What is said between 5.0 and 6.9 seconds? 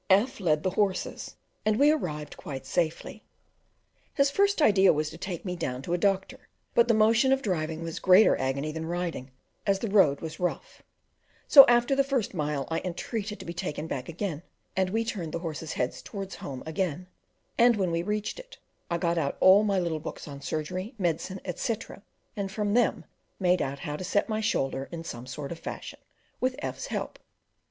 to take me down to a doctor, but